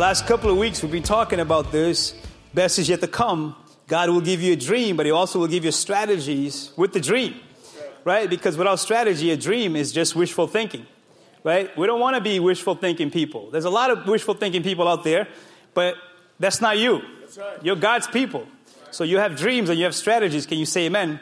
[0.00, 2.14] last couple of weeks, we've been talking about this.
[2.54, 3.54] Best is yet to come.
[3.86, 7.00] God will give you a dream, but He also will give you strategies with the
[7.00, 7.34] dream,
[8.02, 8.30] right?
[8.30, 10.86] Because without strategy, a dream is just wishful thinking,
[11.44, 11.76] right?
[11.76, 13.50] We don't want to be wishful thinking people.
[13.50, 15.28] There's a lot of wishful thinking people out there,
[15.74, 15.96] but
[16.38, 17.02] that's not you.
[17.60, 18.46] You're God's people.
[18.92, 20.46] So you have dreams and you have strategies.
[20.46, 21.20] Can you say amen?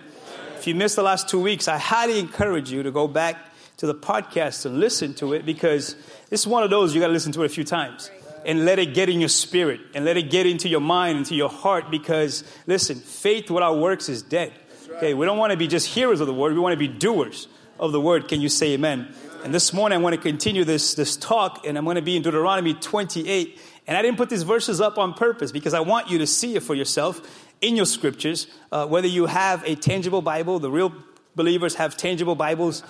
[0.56, 3.38] If you missed the last two weeks, I highly encourage you to go back
[3.78, 5.96] to the podcast and listen to it because
[6.30, 8.10] this is one of those you got to listen to it a few times
[8.48, 11.34] and let it get in your spirit and let it get into your mind, into
[11.34, 11.90] your heart.
[11.90, 14.52] Because listen, faith without works is dead.
[14.96, 16.88] Okay, we don't want to be just hearers of the word, we want to be
[16.88, 17.46] doers
[17.78, 18.26] of the word.
[18.26, 19.14] Can you say amen?
[19.44, 22.16] And this morning I want to continue this, this talk, and I'm going to be
[22.16, 23.60] in Deuteronomy 28.
[23.86, 26.56] And I didn't put these verses up on purpose because I want you to see
[26.56, 27.20] it for yourself
[27.60, 30.92] in your scriptures, uh, whether you have a tangible Bible, the real
[31.34, 32.82] believers have tangible Bibles,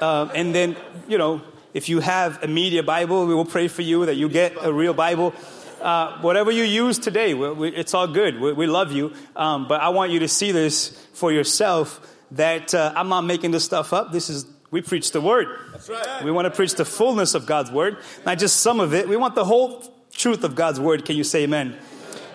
[0.00, 0.76] uh, and then,
[1.08, 1.42] you know,
[1.74, 4.72] if you have a media Bible, we will pray for you that you get a
[4.72, 5.34] real Bible.
[5.82, 8.40] Uh, whatever you use today, we, we, it's all good.
[8.40, 9.12] We, we love you.
[9.36, 13.50] Um, but I want you to see this for yourself that uh, I'm not making
[13.50, 14.12] this stuff up.
[14.12, 15.48] This is, we preach the word.
[15.88, 16.24] Right.
[16.24, 19.08] We want to preach the fullness of God's word, not just some of it.
[19.08, 21.04] We want the whole truth of God's word.
[21.04, 21.76] Can you say amen?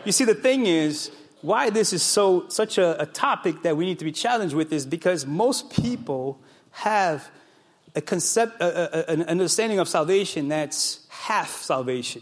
[0.05, 3.85] You see, the thing is, why this is so such a, a topic that we
[3.85, 6.39] need to be challenged with is because most people
[6.71, 7.31] have
[7.95, 12.21] a concept, a, a, an understanding of salvation that's half salvation.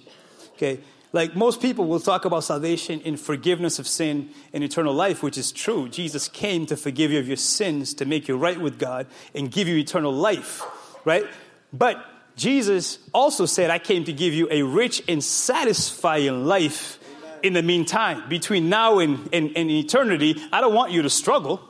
[0.56, 0.80] Okay,
[1.14, 5.38] like most people will talk about salvation in forgiveness of sin and eternal life, which
[5.38, 5.88] is true.
[5.90, 9.52] Jesus came to forgive you of your sins, to make you right with God, and
[9.52, 10.62] give you eternal life,
[11.06, 11.26] right?
[11.72, 12.04] But
[12.36, 17.00] Jesus also said, I came to give you a rich and satisfying life
[17.42, 18.28] in the meantime.
[18.30, 21.62] Between now and, and, and eternity, I don't want you to struggle.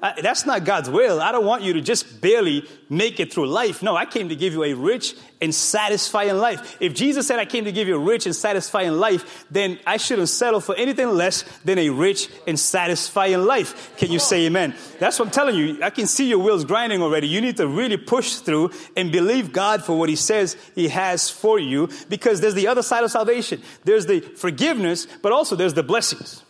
[0.00, 1.20] That's not God's will.
[1.20, 3.82] I don't want you to just barely make it through life.
[3.82, 6.76] No, I came to give you a rich and satisfying life.
[6.80, 9.96] If Jesus said I came to give you a rich and satisfying life, then I
[9.96, 13.96] shouldn't settle for anything less than a rich and satisfying life.
[13.96, 14.74] Can you say amen?
[14.98, 15.82] That's what I'm telling you.
[15.82, 17.28] I can see your wheels grinding already.
[17.28, 21.30] You need to really push through and believe God for what He says He has
[21.30, 23.62] for you because there's the other side of salvation.
[23.84, 26.44] There's the forgiveness, but also there's the blessings.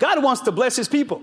[0.00, 1.22] God wants to bless His people.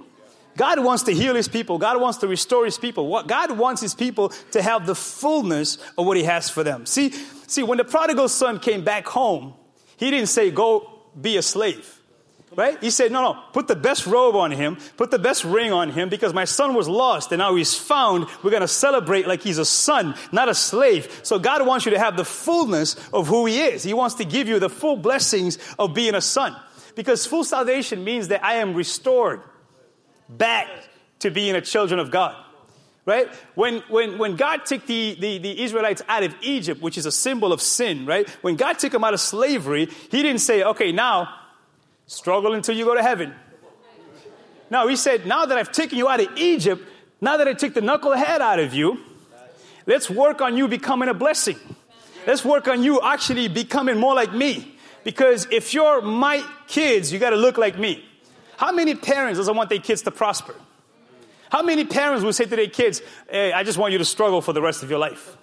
[0.57, 1.77] God wants to heal his people.
[1.77, 3.07] God wants to restore his people.
[3.07, 6.85] What God wants his people to have the fullness of what he has for them.
[6.85, 7.11] See,
[7.45, 9.53] see, when the prodigal son came back home,
[9.97, 11.93] he didn't say, go be a slave.
[12.55, 12.81] Right?
[12.81, 15.91] He said, no, no, put the best robe on him, put the best ring on
[15.91, 18.25] him, because my son was lost and now he's found.
[18.41, 21.19] We're going to celebrate like he's a son, not a slave.
[21.21, 23.83] So God wants you to have the fullness of who he is.
[23.83, 26.55] He wants to give you the full blessings of being a son.
[26.95, 29.43] Because full salvation means that I am restored
[30.29, 30.67] back
[31.19, 32.35] to being a children of God.
[33.05, 33.33] Right?
[33.55, 37.11] When, when, when God took the, the, the Israelites out of Egypt, which is a
[37.11, 38.27] symbol of sin, right?
[38.41, 41.33] When God took them out of slavery, He didn't say, okay, now
[42.05, 43.33] struggle until you go to heaven.
[44.69, 46.83] No, He said, now that I've taken you out of Egypt,
[47.21, 48.99] now that I took the knucklehead out of you,
[49.85, 51.57] let's work on you becoming a blessing.
[52.25, 54.75] Let's work on you actually becoming more like me.
[55.05, 58.03] Because if you're my kids, you got to look like me.
[58.57, 60.55] How many parents doesn't want their kids to prosper?
[61.49, 64.41] How many parents would say to their kids, hey, I just want you to struggle
[64.41, 65.37] for the rest of your life?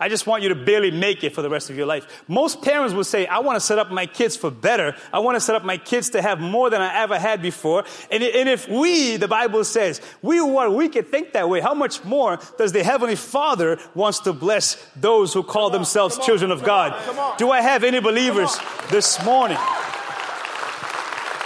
[0.00, 2.24] I just want you to barely make it for the rest of your life.
[2.26, 4.96] Most parents would say, I want to set up my kids for better.
[5.12, 7.84] I want to set up my kids to have more than I ever had before.
[8.10, 11.74] And, and if we, the Bible says, we are weak can think that way, how
[11.74, 16.64] much more does the Heavenly Father wants to bless those who call themselves children of
[16.64, 17.38] God?
[17.38, 18.58] Do I have any believers
[18.90, 19.58] this morning?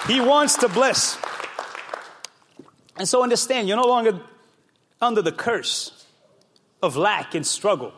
[0.08, 1.19] He wants to bless.
[2.96, 4.20] And so understand, you're no longer
[5.00, 6.06] under the curse
[6.82, 7.92] of lack and struggle.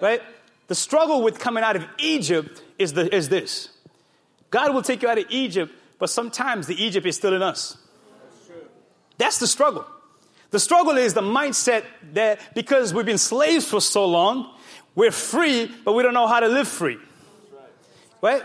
[0.00, 0.20] Right?
[0.66, 3.70] The struggle with coming out of Egypt is, the, is this
[4.50, 7.76] God will take you out of Egypt, but sometimes the Egypt is still in us.
[9.16, 9.86] That's the struggle.
[10.50, 11.84] The struggle is the mindset
[12.14, 14.52] that because we've been slaves for so long,
[14.94, 16.98] we're free, but we don't know how to live free.
[18.20, 18.42] Right?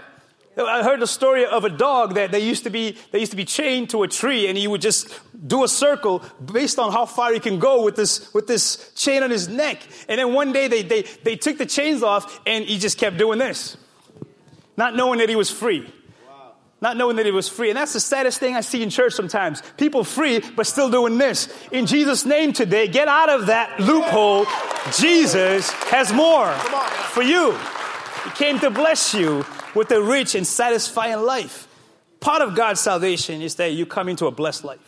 [0.58, 3.38] I heard the story of a dog that they used to be they used to
[3.38, 5.08] be chained to a tree, and he would just
[5.48, 9.22] do a circle based on how far he can go with this with this chain
[9.22, 9.82] on his neck.
[10.10, 13.18] And then one day they they they took the chains off, and he just kept
[13.18, 13.78] doing this,
[14.76, 15.94] not knowing that he was free.
[16.80, 17.72] Not knowing that he was free.
[17.72, 19.64] And that's the saddest thing I see in church sometimes.
[19.78, 21.50] People free, but still doing this.
[21.72, 24.46] In Jesus' name today, get out of that loophole.
[24.96, 27.58] Jesus has more for you.
[28.26, 29.44] He came to bless you
[29.78, 31.68] with a rich and satisfying life.
[32.20, 34.80] Part of God's salvation is that you come into a blessed life.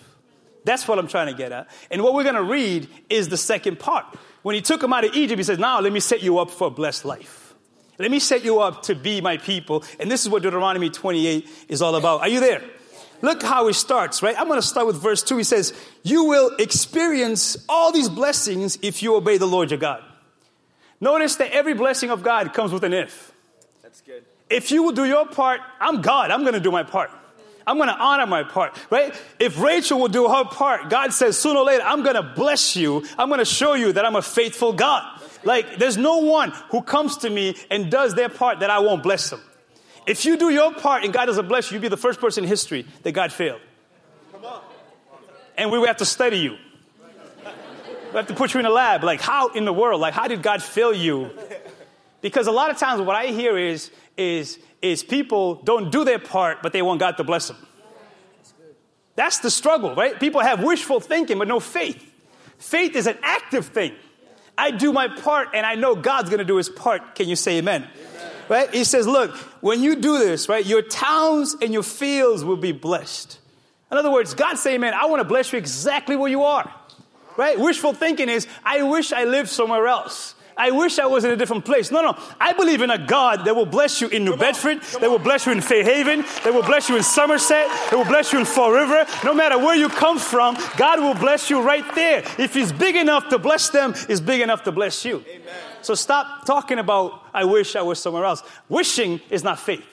[0.66, 1.70] That's what I'm trying to get at.
[1.90, 4.06] And what we're going to read is the second part.
[4.42, 6.52] When he took him out of Egypt, he says, Now let me set you up
[6.52, 7.54] for a blessed life.
[7.98, 9.84] Let me set you up to be my people.
[10.00, 12.22] And this is what Deuteronomy 28 is all about.
[12.22, 12.64] Are you there?
[13.22, 14.36] Look how it starts, right?
[14.40, 15.38] I'm going to start with verse 2.
[15.38, 20.04] He says, You will experience all these blessings if you obey the Lord your God.
[21.02, 23.34] Notice that every blessing of God comes with an if.
[23.84, 24.24] That's good.
[24.50, 26.32] If you will do your part, I'm God.
[26.32, 27.12] I'm going to do my part.
[27.68, 29.14] I'm going to honor my part, right?
[29.38, 32.76] If Rachel will do her part, God says sooner or later, I'm going to bless
[32.76, 33.06] you.
[33.16, 35.22] I'm going to show you that I'm a faithful God.
[35.44, 39.04] Like, there's no one who comes to me and does their part that I won't
[39.04, 39.42] bless them.
[40.08, 42.44] If you do your part and God doesn't bless you, you'll be the first person
[42.44, 43.62] in history that God failed.
[45.56, 46.58] And we will have to study you.
[48.12, 49.04] We have to put you in a lab.
[49.04, 50.02] Like, how in the world?
[50.02, 51.30] Like, how did God fail you?
[52.22, 56.20] Because a lot of times what I hear is, is, is people don't do their
[56.20, 57.58] part, but they want God to bless them.
[59.16, 60.20] That's the struggle, right?
[60.20, 62.06] People have wishful thinking, but no faith.
[62.58, 63.94] Faith is an active thing.
[64.58, 67.16] I do my part and I know God's going to do his part.
[67.16, 67.84] Can you say amen?
[67.84, 68.32] amen?
[68.50, 68.74] Right?
[68.74, 72.72] He says, look, when you do this, right, your towns and your fields will be
[72.72, 73.40] blessed.
[73.92, 76.72] In other words, God say, Amen, I want to bless you exactly where you are.
[77.38, 77.60] Right?
[77.60, 80.36] Wishful thinking is, I wish I lived somewhere else.
[80.60, 81.90] I wish I was in a different place.
[81.90, 82.18] No, no.
[82.40, 85.18] I believe in a God that will bless you in New Come Bedford, that will
[85.18, 88.46] bless you in Fairhaven, that will bless you in Somerset, that will bless you in
[88.46, 89.06] Fall River.
[89.24, 92.24] No matter where you come from, God will bless you right there.
[92.38, 95.24] If He's big enough to bless them, He's big enough to bless you.
[95.28, 95.48] Amen.
[95.82, 98.44] So stop talking about, I wish I was somewhere else.
[98.68, 99.86] Wishing is not faith.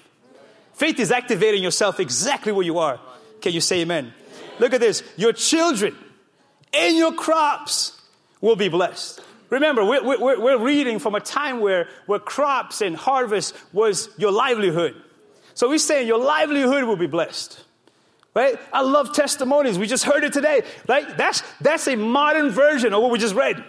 [0.75, 2.99] Faith is activating yourself exactly where you are.
[3.41, 4.13] Can you say amen?
[4.59, 5.05] Look at this.
[5.17, 5.97] Your children
[6.75, 8.01] and your crops
[8.41, 9.21] will be blessed.
[9.51, 14.33] Remember, we're, we're, we're reading from a time where, where crops and harvest was your
[14.33, 15.01] livelihood.
[15.55, 17.63] So he's saying your livelihood will be blessed.
[18.35, 18.59] Right?
[18.73, 19.79] I love testimonies.
[19.79, 20.63] We just heard it today.
[20.87, 21.17] Right?
[21.17, 23.65] That's, that's a modern version of what we just read.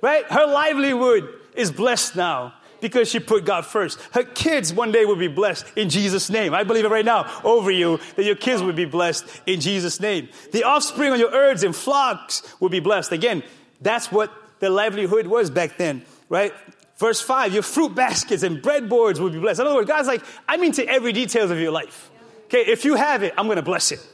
[0.00, 0.24] Right?
[0.26, 4.00] Her livelihood is blessed now because she put God first.
[4.12, 6.54] Her kids one day will be blessed in Jesus' name.
[6.54, 10.00] I believe it right now over you that your kids will be blessed in Jesus'
[10.00, 10.28] name.
[10.52, 13.12] The offspring of your herds and flocks will be blessed.
[13.12, 13.42] Again,
[13.80, 16.54] that's what the livelihood was back then, right?
[16.96, 19.60] Verse 5, your fruit baskets and breadboards will be blessed.
[19.60, 22.10] In other words, God's like, I'm into every details of your life.
[22.44, 24.06] Okay, if you have it, I'm gonna bless it.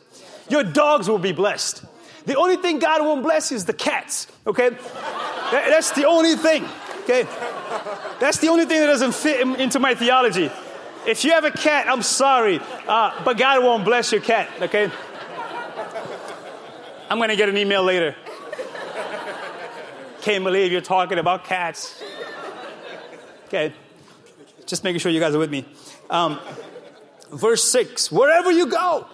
[0.49, 1.85] Your dogs will be blessed.
[2.27, 4.71] The only thing God won't bless is the cats, okay?
[5.51, 6.65] That's the only thing,
[7.03, 7.25] okay?
[8.21, 10.51] That's the only thing that doesn't fit into my theology.
[11.07, 14.91] If you have a cat, I'm sorry, uh, but God won't bless your cat, okay?
[17.11, 18.15] I'm gonna get an email later
[20.27, 22.03] can't believe you're talking about cats.
[23.45, 23.73] Okay,
[24.67, 25.65] just making sure you guys are with me.
[26.11, 26.41] Um,
[27.31, 29.07] verse 6 Wherever you go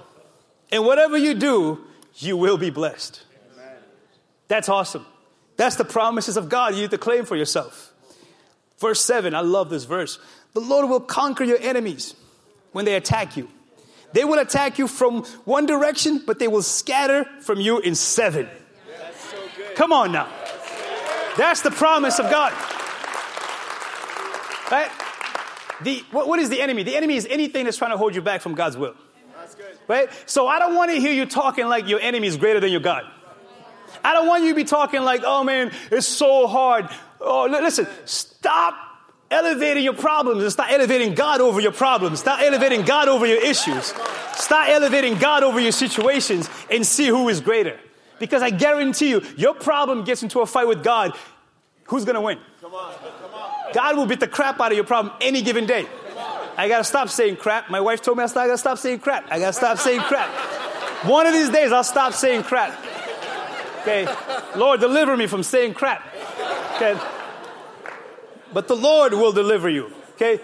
[0.71, 1.85] and whatever you do,
[2.17, 3.25] you will be blessed.
[4.49, 5.05] That's awesome.
[5.59, 7.93] That's the promises of God you need to claim for yourself.
[8.79, 10.19] Verse 7, I love this verse.
[10.55, 12.15] The Lord will conquer your enemies
[12.73, 13.51] when they attack you.
[14.15, 18.49] They will attack you from one direction, but they will scatter from you in seven.
[19.19, 19.37] So
[19.75, 20.29] Come on now.
[21.37, 22.53] That's the promise of God.
[24.71, 24.91] Right?
[25.83, 26.83] The, what, what is the enemy?
[26.83, 28.95] The enemy is anything that's trying to hold you back from God's will.
[29.89, 30.09] Right?
[30.27, 32.81] So I don't want to hear you talking like your enemy is greater than your
[32.81, 33.05] God.
[34.05, 36.89] I don't want you to be talking like, oh man, it's so hard.
[37.21, 38.75] Oh, listen, stop
[39.31, 42.21] elevating your problems and start elevating God over your problems.
[42.21, 43.93] Start elevating God over your issues.
[44.35, 47.79] Start elevating God over your situations and see who is greater.
[48.23, 51.19] Because I guarantee you, your problem gets into a fight with God,
[51.87, 52.39] who's going to win?
[52.61, 53.73] Come on, come on.
[53.73, 55.89] God will beat the crap out of your problem any given day.
[56.57, 57.69] I got to stop saying crap.
[57.69, 59.27] My wife told me I got to stop saying crap.
[59.29, 60.29] I got to stop saying crap.
[61.05, 62.79] One of these days, I'll stop saying crap.
[63.81, 64.07] Okay?
[64.55, 66.07] Lord, deliver me from saying crap.
[66.77, 66.97] Okay?
[68.53, 69.91] But the Lord will deliver you.
[70.13, 70.39] Okay?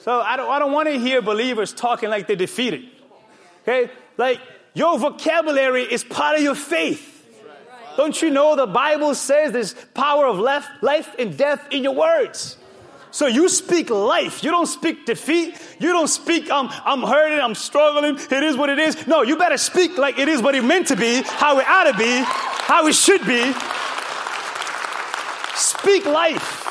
[0.00, 2.84] So I don't, I don't want to hear believers talking like they're defeated.
[3.62, 3.90] Okay?
[4.18, 4.40] Like,
[4.74, 7.08] your vocabulary is part of your faith.
[7.96, 11.94] Don't you know the Bible says there's power of life, life and death in your
[11.94, 12.56] words?
[13.10, 14.42] So you speak life.
[14.42, 15.54] You don't speak defeat.
[15.78, 19.06] You don't speak, um, I'm hurting, I'm struggling, it is what it is.
[19.06, 21.92] No, you better speak like it is what it meant to be, how it ought
[21.92, 23.52] to be, how it should be.
[25.54, 26.70] Speak life.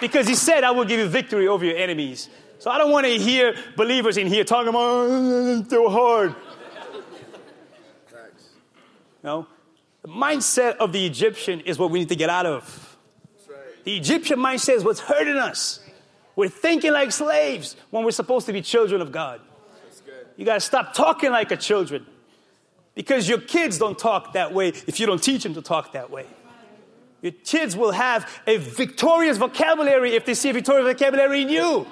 [0.00, 2.28] Because he said, I will give you victory over your enemies.
[2.58, 6.34] So I don't want to hear believers in here talking about, oh, it's hard.
[9.22, 9.46] No?
[10.02, 12.96] The mindset of the Egyptian is what we need to get out of.
[13.84, 15.80] The Egyptian mindset is what's hurting us.
[16.34, 19.40] We're thinking like slaves when we're supposed to be children of God.
[20.36, 22.06] You got to stop talking like a children
[22.94, 26.10] because your kids don't talk that way if you don't teach them to talk that
[26.10, 26.26] way.
[27.20, 31.86] Your kids will have a victorious vocabulary if they see a victorious vocabulary in you.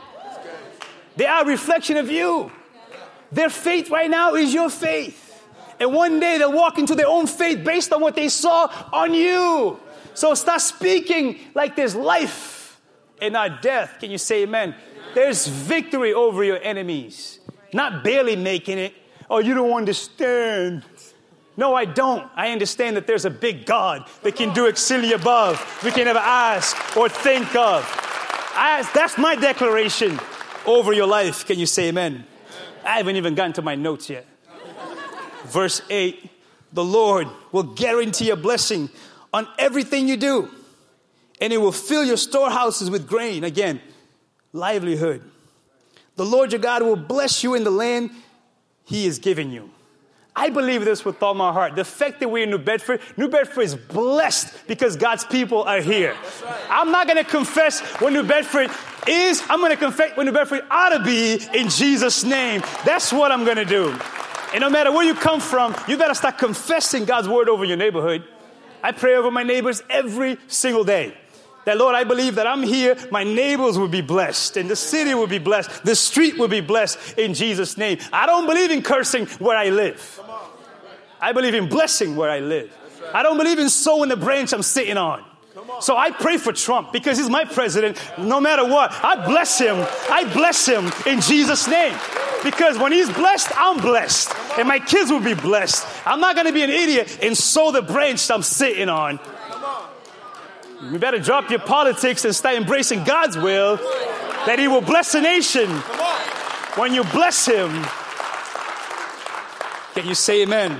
[1.16, 2.50] They are a reflection of you.
[3.30, 5.29] Their faith right now is your faith.
[5.80, 9.14] And one day they'll walk into their own faith based on what they saw on
[9.14, 9.80] you.
[10.12, 12.78] So start speaking like there's life
[13.20, 13.96] and not death.
[13.98, 14.74] Can you say amen?
[15.14, 17.40] There's victory over your enemies,
[17.72, 18.94] not barely making it.
[19.30, 20.82] Oh, you don't understand.
[21.56, 22.28] No, I don't.
[22.36, 26.18] I understand that there's a big God that can do exceedingly above we can ever
[26.18, 27.84] ask or think of.
[28.54, 30.20] I, that's my declaration
[30.66, 31.46] over your life.
[31.46, 32.24] Can you say amen?
[32.84, 34.26] I haven't even gotten to my notes yet.
[35.50, 36.30] Verse 8
[36.72, 38.88] The Lord will guarantee a blessing
[39.32, 40.48] on everything you do,
[41.40, 43.44] and it will fill your storehouses with grain.
[43.44, 43.80] Again,
[44.52, 45.22] livelihood.
[46.16, 48.10] The Lord your God will bless you in the land
[48.84, 49.70] he is giving you.
[50.34, 51.74] I believe this with all my heart.
[51.74, 55.80] The fact that we're in New Bedford, New Bedford is blessed because God's people are
[55.80, 56.12] here.
[56.12, 56.56] Right.
[56.70, 58.70] I'm not going to confess what New Bedford
[59.08, 59.42] is.
[59.48, 62.62] I'm going to confess what New Bedford ought to be in Jesus' name.
[62.84, 63.98] That's what I'm going to do.
[64.52, 67.76] And no matter where you come from, you better start confessing God's word over your
[67.76, 68.24] neighborhood.
[68.82, 71.16] I pray over my neighbors every single day.
[71.66, 75.14] That Lord, I believe that I'm here, my neighbors will be blessed, and the city
[75.14, 77.98] will be blessed, the street will be blessed in Jesus' name.
[78.12, 80.20] I don't believe in cursing where I live.
[81.20, 82.74] I believe in blessing where I live.
[83.12, 85.24] I don't believe in sowing the branch I'm sitting on.
[85.80, 88.92] So I pray for Trump because he's my president no matter what.
[89.04, 89.86] I bless him.
[90.10, 91.96] I bless him in Jesus' name.
[92.42, 94.32] Because when he's blessed, I'm blessed.
[94.58, 95.86] And my kids will be blessed.
[96.06, 99.20] I'm not going to be an idiot and sow the branch I'm sitting on.
[100.82, 103.76] You better drop your politics and start embracing God's will
[104.46, 105.68] that he will bless a nation.
[106.76, 107.70] When you bless him,
[109.94, 110.78] can you say amen?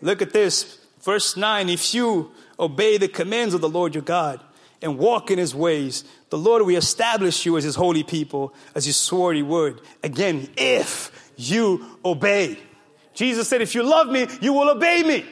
[0.00, 0.78] Look at this.
[1.00, 4.40] Verse 9 If you obey the commands of the Lord your God
[4.80, 8.86] and walk in his ways, the Lord will establish you as his holy people, as
[8.86, 9.80] he swore he would.
[10.02, 12.58] Again, if you obey.
[13.14, 15.24] Jesus said, If you love me, you will obey me.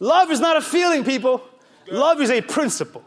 [0.00, 1.42] Love is not a feeling, people.
[1.90, 3.02] Love is a principle.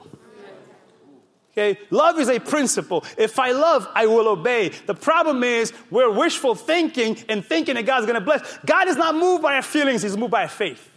[1.52, 1.80] Okay?
[1.90, 3.04] Love is a principle.
[3.18, 4.70] If I love, I will obey.
[4.70, 8.58] The problem is we're wishful thinking and thinking that God's going to bless.
[8.66, 10.88] God is not moved by our feelings, He's moved by our faith.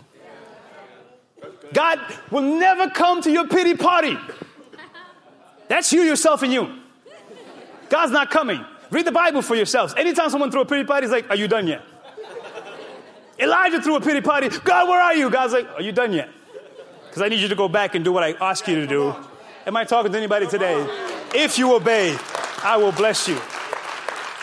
[1.73, 4.17] God will never come to your pity party.
[5.69, 6.73] That's you, yourself, and you.
[7.89, 8.65] God's not coming.
[8.91, 9.95] Read the Bible for yourselves.
[9.97, 11.83] Anytime someone threw a pity party, he's like, Are you done yet?
[13.39, 14.49] Elijah threw a pity party.
[14.49, 15.31] God, where are you?
[15.31, 16.29] God's like, Are you done yet?
[17.07, 19.15] Because I need you to go back and do what I ask you to do.
[19.67, 20.87] Am I talking to anybody today?
[21.35, 22.17] If you obey,
[22.63, 23.41] I will bless you.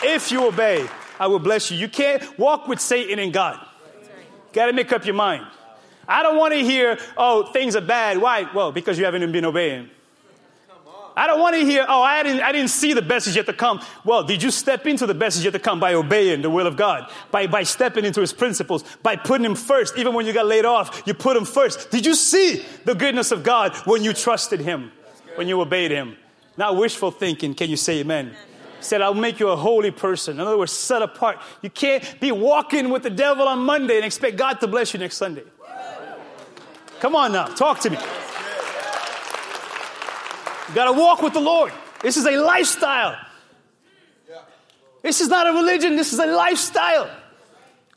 [0.02, 1.78] If you obey, I will bless you.
[1.78, 3.58] You can't walk with Satan and God.
[4.52, 5.46] Got to make up your mind.
[6.08, 8.18] I don't want to hear, oh, things are bad.
[8.18, 8.50] Why?
[8.52, 9.90] Well, because you haven't been obeying.
[11.16, 13.46] I don't want to hear, oh, I didn't, I didn't see the best is yet
[13.46, 13.80] to come.
[14.04, 16.66] Well, did you step into the best is yet to come by obeying the will
[16.66, 19.98] of God, by, by stepping into his principles, by putting him first?
[19.98, 21.90] Even when you got laid off, you put him first.
[21.90, 24.92] Did you see the goodness of God when you trusted him,
[25.34, 26.16] when you obeyed him?
[26.56, 27.54] Not wishful thinking.
[27.54, 28.28] Can you say amen?
[28.28, 28.36] amen.
[28.80, 30.40] Said, I'll make you a holy person.
[30.40, 31.40] In other words, set apart.
[31.62, 34.98] You can't be walking with the devil on Monday and expect God to bless you
[34.98, 35.44] next Sunday.
[37.00, 37.98] Come on now, talk to me.
[40.74, 41.72] Got to walk with the Lord.
[42.00, 43.16] This is a lifestyle.
[45.02, 47.10] This is not a religion, this is a lifestyle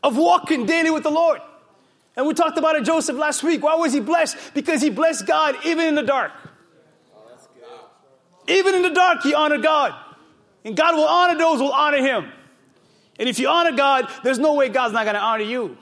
[0.03, 1.39] of walking daily with the Lord.
[2.15, 3.63] And we talked about it, Joseph, last week.
[3.63, 4.37] Why was he blessed?
[4.53, 6.31] Because he blessed God even in the dark.
[8.47, 9.93] Even in the dark, he honored God.
[10.63, 12.31] And God will honor those who honor him.
[13.19, 15.77] And if you honor God, there's no way God's not going to honor you.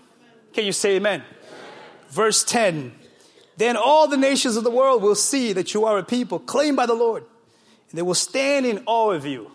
[0.53, 1.23] Can you say amen?
[2.09, 2.93] Verse 10
[3.57, 6.77] then all the nations of the world will see that you are a people claimed
[6.77, 7.23] by the Lord,
[7.89, 9.51] and they will stand in awe of you.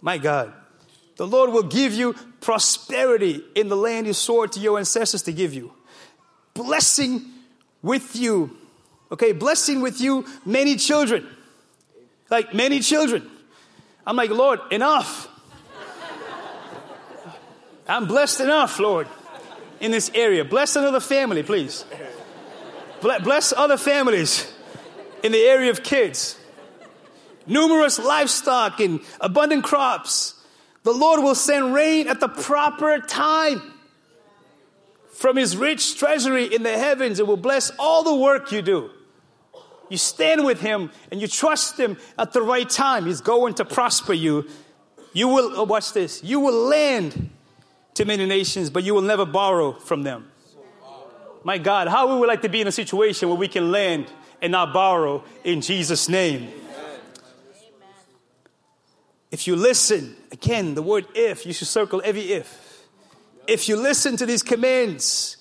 [0.00, 0.52] My God,
[1.16, 5.32] the Lord will give you prosperity in the land He swore to your ancestors to
[5.32, 5.72] give you.
[6.54, 7.24] Blessing
[7.82, 8.56] with you,
[9.12, 11.26] okay, blessing with you many children,
[12.30, 13.28] like many children.
[14.06, 15.28] I'm like, Lord, enough.
[17.86, 19.06] I'm blessed enough, Lord,
[19.80, 20.44] in this area.
[20.44, 21.84] Bless another family, please.
[23.00, 24.52] Bless other families
[25.22, 26.38] in the area of kids.
[27.46, 30.34] Numerous livestock and abundant crops.
[30.82, 33.62] The Lord will send rain at the proper time
[35.12, 37.18] from his rich treasury in the heavens.
[37.18, 38.90] It will bless all the work you do.
[39.88, 43.06] You stand with him and you trust him at the right time.
[43.06, 44.46] He's going to prosper you.
[45.12, 47.30] You will, oh, watch this, you will lend
[47.94, 50.30] to many nations, but you will never borrow from them.
[51.48, 53.72] My God, how would we would like to be in a situation where we can
[53.72, 54.12] lend
[54.42, 56.50] and not borrow in Jesus' name.
[59.30, 62.84] If you listen, again, the word if, you should circle every if.
[63.46, 65.38] If you listen to these commands,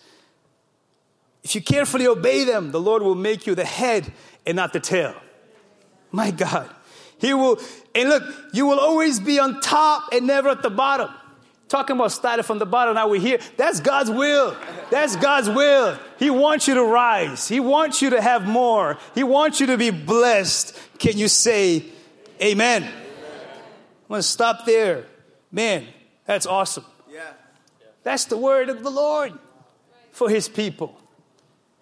[1.43, 4.09] if you carefully obey them, the Lord will make you the head
[4.45, 5.13] and not the tail.
[6.13, 6.69] My God.
[7.19, 7.59] He will,
[7.93, 8.23] and look,
[8.53, 11.09] you will always be on top and never at the bottom.
[11.67, 13.39] Talking about starting from the bottom, now we're here.
[13.57, 14.55] That's God's will.
[14.89, 15.99] That's God's will.
[16.17, 17.47] He wants you to rise.
[17.47, 18.97] He wants you to have more.
[19.13, 20.79] He wants you to be blessed.
[20.97, 21.83] Can you say
[22.41, 22.83] amen?
[22.83, 22.93] amen.
[22.93, 25.05] I'm going to stop there.
[25.51, 25.85] Man,
[26.25, 26.85] that's awesome.
[27.11, 27.33] Yeah.
[28.03, 29.33] That's the word of the Lord
[30.13, 30.97] for his people.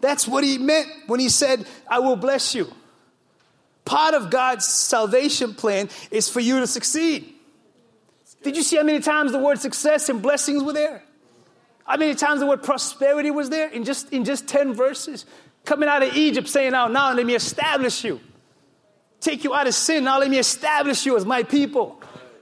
[0.01, 2.73] That's what he meant when he said, I will bless you.
[3.85, 7.34] Part of God's salvation plan is for you to succeed.
[8.45, 11.01] Did you see how many times the word success and blessings were there?
[11.83, 15.25] How many times the word prosperity was there in just, in just 10 verses?
[15.65, 18.19] Coming out of Egypt saying, Now, now let me establish you.
[19.19, 20.03] Take you out of sin.
[20.03, 21.99] Now let me establish you as my people.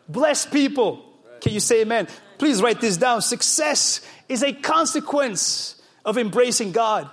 [0.10, 1.05] Bless people.
[1.39, 2.10] Can you say amen?
[2.38, 3.22] Please write this down.
[3.22, 7.10] Success is a consequence of embracing God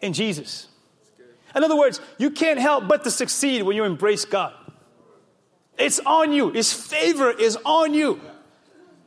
[0.00, 0.68] and Jesus.
[1.56, 4.54] In other words, you can't help but to succeed when you embrace God.
[5.78, 6.50] It's on you.
[6.50, 8.20] His favor is on you.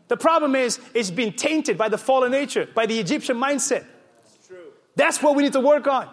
[0.08, 3.86] The problem is, it's been tainted by the fallen nature, by the Egyptian mindset.
[4.96, 6.10] That's what we need to work on,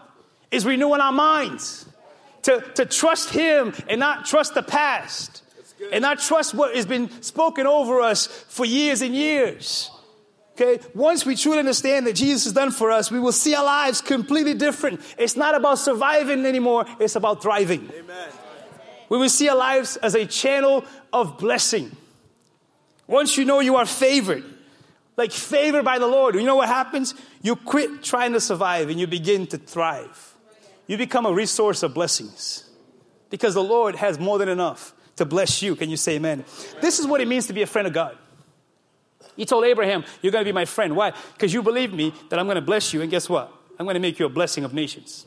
[0.50, 1.86] is renewing our minds.
[2.42, 5.42] To, to trust Him and not trust the past.
[5.92, 9.90] And not trust what has been spoken over us for years and years.
[10.52, 13.64] Okay, once we truly understand that Jesus has done for us, we will see our
[13.64, 15.02] lives completely different.
[15.18, 17.90] It's not about surviving anymore, it's about thriving.
[17.94, 18.28] Amen.
[19.08, 21.96] We will see our lives as a channel of blessing.
[23.06, 24.44] Once you know you are favored,
[25.16, 27.14] like favored by the Lord, you know what happens?
[27.42, 30.34] You quit trying to survive and you begin to thrive.
[30.86, 32.68] You become a resource of blessings
[33.30, 35.76] because the Lord has more than enough to bless you.
[35.76, 36.44] Can you say amen?
[36.80, 38.16] This is what it means to be a friend of God.
[39.36, 40.96] He told Abraham, You're going to be my friend.
[40.96, 41.12] Why?
[41.34, 43.52] Because you believe me that I'm going to bless you, and guess what?
[43.78, 45.26] I'm going to make you a blessing of nations.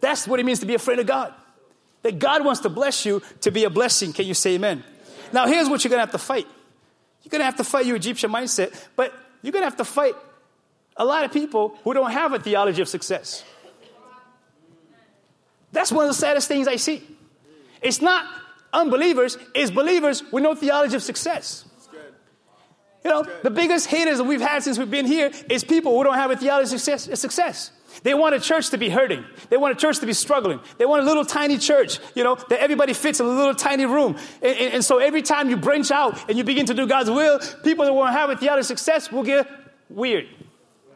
[0.00, 1.34] That's, what it means to be a friend of God.
[2.02, 4.12] That God wants to bless you to be a blessing.
[4.12, 4.84] Can you say amen?
[5.32, 6.46] Now, here's what you're going to have to fight.
[7.22, 9.84] You're going to have to fight your Egyptian mindset, but you're going to have to
[9.84, 10.14] fight
[10.96, 13.44] a lot of people who don't have a theology of success.
[15.72, 17.02] That's one of the saddest things I see.
[17.80, 18.26] It's not
[18.72, 21.64] unbelievers, it's believers with no theology of success.
[23.04, 26.04] You know, the biggest haters that we've had since we've been here is people who
[26.04, 27.70] don't have a theology of success, success.
[28.02, 29.24] They want a church to be hurting.
[29.48, 30.60] They want a church to be struggling.
[30.78, 33.86] They want a little tiny church, you know, that everybody fits in a little tiny
[33.86, 34.16] room.
[34.42, 37.10] And, and, and so every time you branch out and you begin to do God's
[37.10, 39.48] will, people that want to have a theology of success will get
[39.88, 40.26] weird.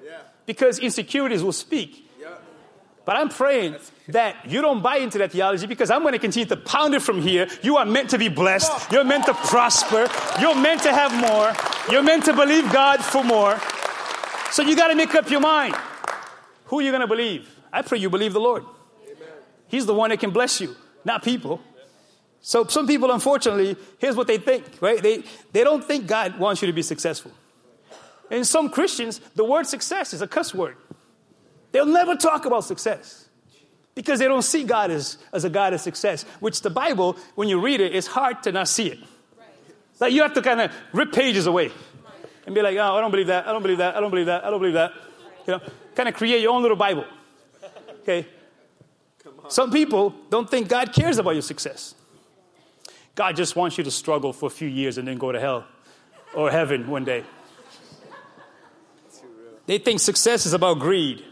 [0.05, 0.19] Yeah.
[0.47, 2.05] Because insecurities will speak.
[3.05, 3.77] But I'm praying
[4.09, 7.03] that you don't buy into that theology because I'm going to continue to pound it
[7.03, 7.49] from here.
[7.63, 8.91] You are meant to be blessed.
[8.91, 10.09] You're meant to prosper.
[10.41, 11.53] You're meant to have more.
[11.91, 13.61] You're meant to believe God for more.
[14.53, 15.75] So you got to make up your mind.
[16.65, 17.49] Who are you going to believe?
[17.73, 18.65] I pray you believe the Lord.
[19.69, 21.61] He's the one that can bless you, not people.
[22.41, 25.03] So some people, unfortunately, here's what they think, right?
[25.03, 27.33] They, they don't think God wants you to be successful.
[28.31, 30.77] And some Christians, the word success is a cuss word.
[31.73, 33.29] They'll never talk about success
[33.95, 37.49] because they don't see God as, as a God of success, which the Bible, when
[37.49, 38.99] you read it, it's hard to not see it.
[38.99, 39.49] Right.
[40.01, 41.73] Like you have to kind of rip pages away
[42.47, 44.27] and be like, oh, I don't believe that, I don't believe that, I don't believe
[44.27, 44.93] that, I don't believe that.
[45.47, 45.61] You know,
[45.95, 47.05] kind of create your own little Bible.
[48.03, 48.27] Okay?
[49.49, 51.95] Some people don't think God cares about your success.
[53.15, 55.67] God just wants you to struggle for a few years and then go to hell
[56.35, 57.25] or heaven one day.
[59.67, 61.25] They think success is about greed.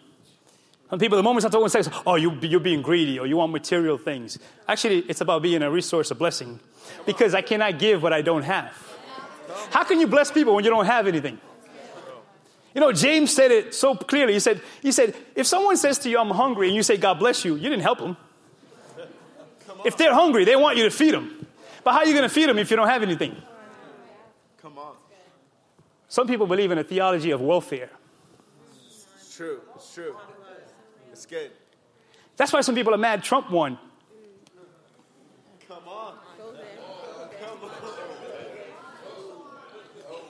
[0.88, 3.98] Some people, the moment someone says, oh, you, you're being greedy or you want material
[3.98, 6.60] things, actually, it's about being a resource of blessing
[7.06, 8.76] because I cannot give what I don't have.
[9.70, 11.40] How can you bless people when you don't have anything?
[12.74, 14.32] You know, James said it so clearly.
[14.32, 17.18] He said, he said, if someone says to you, I'm hungry, and you say, God
[17.18, 18.16] bless you, you didn't help them.
[19.84, 21.46] If they're hungry, they want you to feed them.
[21.84, 23.36] But how are you going to feed them if you don't have anything?
[24.60, 24.94] Come on.
[26.08, 27.90] Some people believe in a theology of welfare.
[29.16, 29.60] It's true.
[29.74, 30.16] It's true.
[31.10, 31.50] It's good.
[32.36, 33.78] That's why some people are mad Trump won.
[35.68, 36.14] Come on.
[36.38, 37.70] Come on.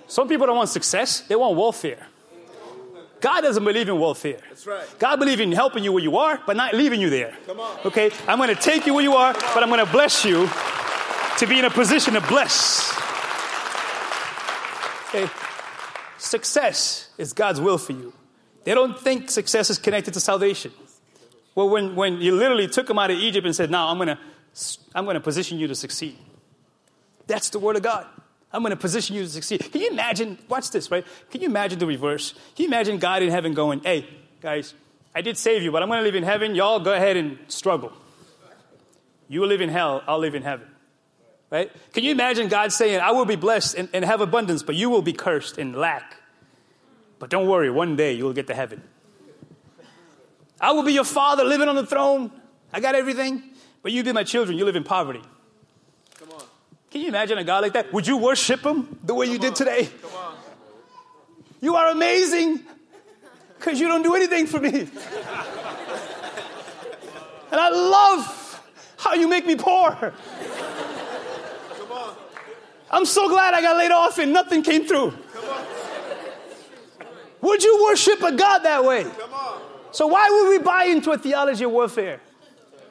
[0.09, 2.07] Some people don't want success, they want welfare.
[3.22, 4.38] God doesn't believe in welfare.
[4.48, 4.87] That's right.
[4.98, 7.32] God believes in helping you where you are, but not leaving you there.
[7.46, 7.78] Come on.
[7.87, 8.11] Okay?
[8.28, 10.48] I'm going to take you where you are, but I'm going to bless you
[11.38, 12.92] to be in a position to bless.
[15.08, 15.30] Okay?
[16.18, 18.12] Success is God's will for you.
[18.64, 20.72] They don't think success is connected to salvation.
[21.54, 24.08] Well, when, when you literally took them out of Egypt and said, Now I'm going
[24.08, 24.18] to
[24.94, 26.18] I'm going to position you to succeed.
[27.26, 28.06] That's the word of God.
[28.53, 29.61] I'm going to position you to succeed.
[29.73, 30.38] Can you imagine?
[30.49, 31.07] Watch this, right?
[31.31, 32.33] Can you imagine the reverse?
[32.55, 34.07] Can you imagine God in heaven going, Hey,
[34.41, 34.75] guys,
[35.15, 36.55] I did save you, but I'm going to live in heaven.
[36.55, 37.93] Y'all go ahead and struggle.
[39.29, 40.69] You will live in hell, I'll live in heaven.
[41.51, 41.71] Right?
[41.93, 44.91] Can you imagine God saying, I will be blessed and, and have abundance, but you
[44.91, 46.17] will be cursed and lack?
[47.19, 48.83] But don't worry, one day you will get to heaven.
[50.61, 52.31] I will be your father living on the throne.
[52.73, 53.43] I got everything.
[53.83, 55.23] But you be my children, you live in poverty.
[56.92, 57.90] Can you imagine a God like that?
[57.94, 59.88] Would you worship him the way you did today?
[60.14, 60.35] On.
[61.62, 62.61] You are amazing
[63.59, 64.81] because you don't do anything for me.
[64.81, 64.90] and
[67.50, 68.62] I love
[68.98, 70.12] how you make me poor.
[72.90, 75.14] I'm so glad I got laid off and nothing came through.
[77.40, 79.07] Would you worship a God that way?
[79.92, 82.20] So why would we buy into a theology of warfare?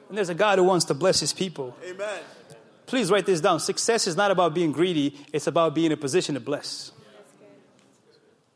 [0.09, 1.77] And there's a God who wants to bless his people.
[1.83, 2.21] Amen.
[2.91, 3.61] Please write this down.
[3.61, 6.91] Success is not about being greedy, it's about being in a position to bless.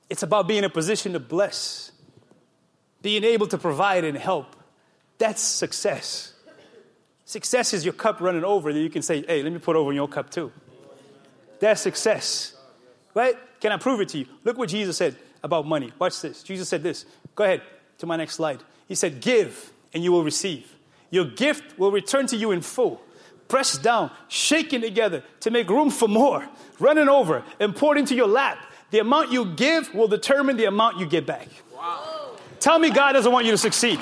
[0.09, 1.93] It's about being in a position to bless,
[3.01, 4.53] being able to provide and help.
[5.19, 6.33] That's success.
[7.23, 9.91] Success is your cup running over that you can say, hey, let me put over
[9.91, 10.51] in your cup too.
[11.61, 12.57] That's success.
[13.13, 13.35] Right?
[13.61, 14.25] Can I prove it to you?
[14.43, 15.93] Look what Jesus said about money.
[15.97, 16.43] Watch this.
[16.43, 17.05] Jesus said this.
[17.35, 17.61] Go ahead
[17.99, 18.61] to my next slide.
[18.89, 20.75] He said, Give and you will receive.
[21.09, 23.01] Your gift will return to you in full,
[23.47, 26.47] pressed down, shaken together to make room for more,
[26.79, 28.57] running over, and poured into your lap.
[28.91, 31.47] The amount you give will determine the amount you get back.
[31.73, 32.37] Wow.
[32.59, 33.99] Tell me God doesn't want you to succeed.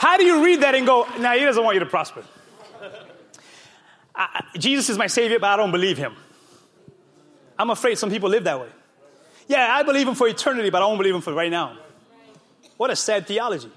[0.00, 2.24] How do you read that and go, now nah, he doesn't want you to prosper?
[4.14, 6.14] I, Jesus is my Savior, but I don't believe him.
[7.58, 8.68] I'm afraid some people live that way.
[9.46, 11.76] Yeah, I believe him for eternity, but I don't believe him for right now.
[12.76, 13.70] What a sad theology.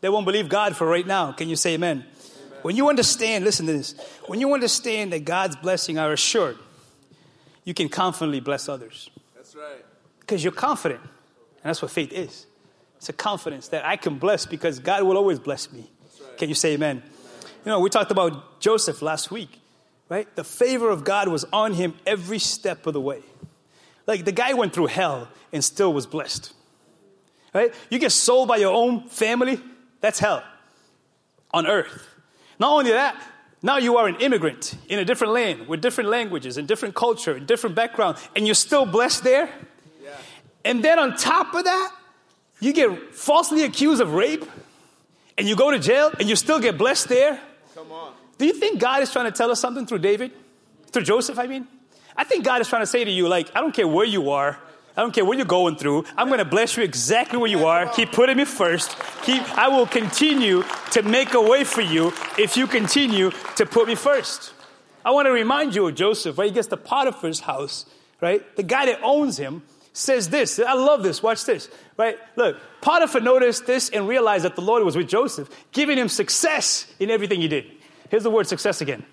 [0.00, 1.32] They won't believe God for right now.
[1.32, 1.98] Can you say amen?
[1.98, 2.58] amen?
[2.62, 3.94] When you understand, listen to this.
[4.26, 6.56] When you understand that God's blessing are assured,
[7.64, 9.10] you can confidently bless others.
[9.34, 9.84] That's right.
[10.20, 11.00] Because you're confident.
[11.00, 12.46] And that's what faith is.
[12.96, 15.90] It's a confidence that I can bless because God will always bless me.
[16.20, 16.38] Right.
[16.38, 16.98] Can you say amen?
[16.98, 17.10] amen?
[17.64, 19.60] You know, we talked about Joseph last week,
[20.08, 20.34] right?
[20.36, 23.22] The favor of God was on him every step of the way.
[24.06, 26.52] Like the guy went through hell and still was blessed.
[27.54, 27.72] Right?
[27.90, 29.60] You get sold by your own family,
[30.00, 30.42] that's hell
[31.52, 32.06] on earth.
[32.58, 33.20] Not only that,
[33.62, 37.32] now you are an immigrant in a different land with different languages and different culture
[37.32, 39.48] and different background, and you're still blessed there.
[40.02, 40.10] Yeah.
[40.64, 41.94] And then on top of that,
[42.60, 44.44] you get falsely accused of rape,
[45.36, 47.40] and you go to jail, and you still get blessed there.
[47.74, 48.12] Come on.
[48.38, 50.32] Do you think God is trying to tell us something through David?
[50.90, 51.66] Through Joseph, I mean?
[52.16, 54.30] I think God is trying to say to you, like, I don't care where you
[54.30, 54.58] are.
[54.98, 56.06] I don't care what you're going through.
[56.16, 57.86] I'm going to bless you exactly where you are.
[57.86, 58.96] Keep putting me first.
[59.22, 63.86] Keep, I will continue to make a way for you if you continue to put
[63.86, 64.52] me first.
[65.04, 66.46] I want to remind you of Joseph, right?
[66.46, 67.86] He gets to Potiphar's house,
[68.20, 68.42] right?
[68.56, 70.58] The guy that owns him says this.
[70.58, 71.22] I love this.
[71.22, 72.18] Watch this, right?
[72.34, 76.92] Look, Potiphar noticed this and realized that the Lord was with Joseph, giving him success
[76.98, 77.66] in everything he did.
[78.10, 79.04] Here's the word success again,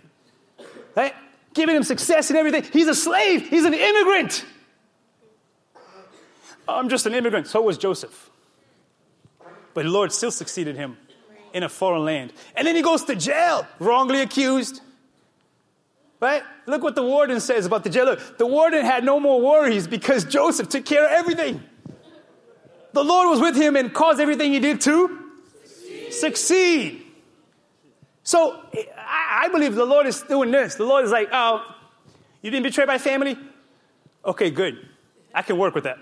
[0.95, 1.13] right?
[1.53, 2.63] Giving him success in everything.
[2.73, 4.43] He's a slave, he's an immigrant.
[6.67, 7.47] I'm just an immigrant.
[7.47, 8.29] So was Joseph.
[9.73, 10.97] But the Lord still succeeded him
[11.53, 12.33] in a foreign land.
[12.55, 14.81] And then he goes to jail, wrongly accused.
[16.19, 16.43] Right?
[16.65, 18.17] Look what the warden says about the jailer.
[18.37, 21.61] The warden had no more worries because Joseph took care of everything.
[22.93, 25.19] The Lord was with him and caused everything he did to
[25.65, 26.13] succeed.
[26.13, 27.05] succeed.
[28.23, 28.59] So
[28.97, 30.75] I, I believe the Lord is doing this.
[30.75, 31.63] The Lord is like, oh,
[32.41, 33.37] you didn't betray my family?
[34.23, 34.87] Okay, good.
[35.33, 35.97] I can work with that.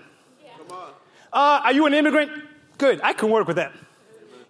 [1.34, 2.30] Uh, are you an immigrant?
[2.78, 3.72] Good, I can work with that.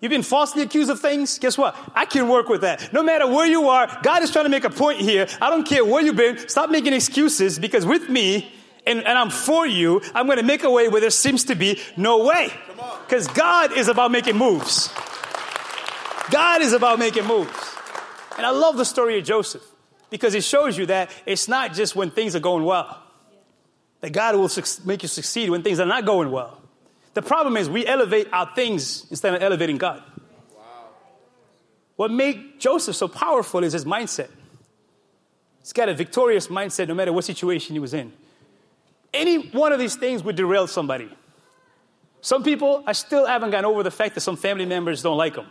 [0.01, 1.39] You've been falsely accused of things?
[1.39, 1.75] Guess what?
[1.95, 2.93] I can work with that.
[2.93, 5.27] No matter where you are, God is trying to make a point here.
[5.41, 6.47] I don't care where you've been.
[6.47, 8.53] Stop making excuses because with me,
[8.87, 11.55] and, and I'm for you, I'm going to make a way where there seems to
[11.55, 12.53] be no way.
[13.07, 14.91] Because God is about making moves.
[16.31, 17.51] God is about making moves.
[18.37, 19.63] And I love the story of Joseph
[20.11, 23.03] because it shows you that it's not just when things are going well,
[24.03, 24.51] that God will
[24.85, 26.61] make you succeed when things are not going well.
[27.15, 30.03] The problem is we elevate our things instead of elevating God.
[30.55, 30.63] Wow.
[31.97, 34.31] What made Joseph so powerful is his mindset.
[35.61, 38.13] He's got a victorious mindset no matter what situation he was in.
[39.15, 41.09] Any one of these things would derail somebody.
[42.21, 45.35] Some people I still haven't gotten over the fact that some family members don't like
[45.35, 45.47] them.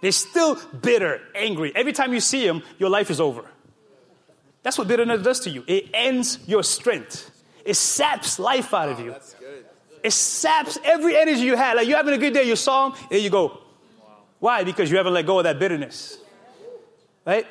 [0.00, 1.72] They're still bitter, angry.
[1.74, 3.44] Every time you see them, your life is over.
[4.62, 5.62] That's what bitterness does to you.
[5.66, 7.30] It ends your strength.
[7.64, 9.14] It saps life out of you.
[10.04, 11.78] It saps every energy you had.
[11.78, 13.58] Like you're having a good day, you saw him, there you go.
[14.38, 14.62] Why?
[14.62, 16.18] Because you haven't let go of that bitterness.
[17.24, 17.46] Right?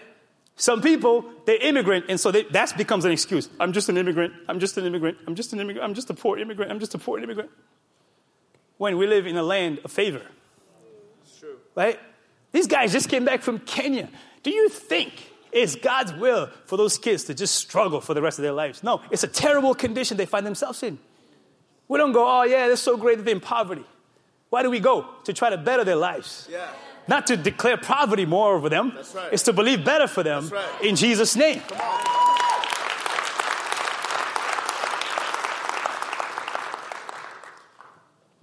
[0.55, 3.49] Some people, they're immigrant, and so they, that becomes an excuse.
[3.59, 4.33] I'm just an immigrant.
[4.47, 5.17] I'm just an immigrant.
[5.25, 5.83] I'm just an immigrant.
[5.83, 6.71] I'm just a poor immigrant.
[6.71, 7.49] I'm just a poor immigrant.
[8.77, 10.21] When we live in a land of favor.
[11.23, 11.55] It's true.
[11.73, 11.99] Right?
[12.51, 14.09] These guys just came back from Kenya.
[14.43, 18.37] Do you think it's God's will for those kids to just struggle for the rest
[18.37, 18.83] of their lives?
[18.83, 20.99] No, it's a terrible condition they find themselves in.
[21.87, 23.85] We don't go, oh, yeah, it's so great that they're in poverty.
[24.49, 25.07] Why do we go?
[25.25, 26.47] To try to better their lives.
[26.51, 26.67] Yeah.
[27.07, 28.93] Not to declare poverty more over them.
[28.95, 29.33] That's right.
[29.33, 30.81] It's to believe better for them right.
[30.81, 31.61] in Jesus' name.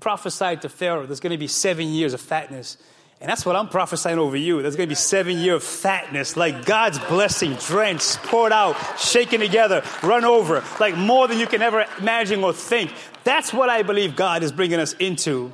[0.01, 2.77] Prophesied to Pharaoh, there's going to be seven years of fatness.
[3.21, 4.63] And that's what I'm prophesying over you.
[4.63, 9.41] There's going to be seven years of fatness, like God's blessing, drenched, poured out, shaken
[9.41, 12.91] together, run over, like more than you can ever imagine or think.
[13.25, 15.53] That's what I believe God is bringing us into.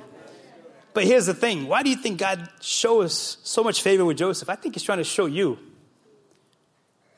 [0.95, 4.49] But here's the thing why do you think God shows so much favor with Joseph?
[4.49, 5.59] I think He's trying to show you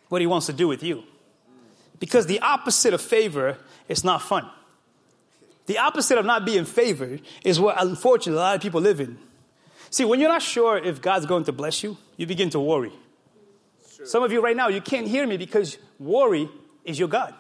[0.09, 1.05] what He wants to do with you.
[2.01, 4.49] Because the opposite of favor is not fun.
[5.67, 9.19] The opposite of not being favored is what, unfortunately, a lot of people live in.
[9.91, 12.93] See, when you're not sure if God's going to bless you, you begin to worry.
[14.05, 16.49] Some of you right now, you can't hear me because worry
[16.85, 17.35] is your God.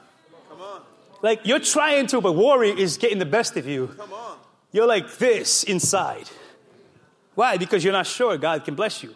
[0.48, 0.82] Come on.
[1.22, 3.88] Like you're trying to, but worry is getting the best of you.
[3.88, 4.38] Come on.
[4.72, 6.28] You're like this inside.
[7.34, 7.56] Why?
[7.56, 9.14] Because you're not sure God can bless you.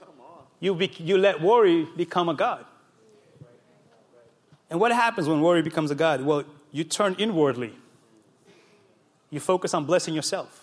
[0.00, 0.44] Come on.
[0.60, 2.64] You, be, you let worry become a God.
[4.68, 6.22] And what happens when worry becomes a God?
[6.22, 7.74] Well, you turn inwardly.
[9.30, 10.61] You focus on blessing yourself.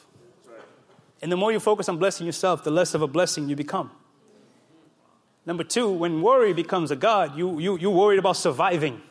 [1.21, 3.91] And the more you focus on blessing yourself, the less of a blessing you become.
[5.45, 9.01] Number two, when worry becomes a God, you, you, you're worried about surviving.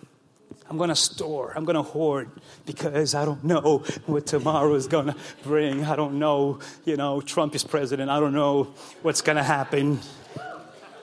[0.71, 2.31] I'm going to store, I'm going to hoard
[2.67, 5.85] because I don't know what tomorrow is going to bring.
[5.85, 8.11] I don't know, you know, Trump is president.
[8.11, 10.01] I don't know what's going to happen.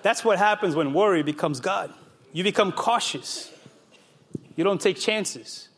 [0.04, 1.92] That's what happens when worry becomes God.
[2.32, 3.52] You become cautious.
[4.56, 5.70] You don't take chances